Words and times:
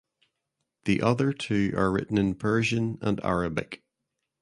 The 0.85 1.03
other 1.03 1.31
two 1.31 1.73
are 1.77 1.91
written 1.91 2.17
in 2.17 2.33
Persian 2.33 2.97
and 3.03 3.21
Arabic. 3.23 3.83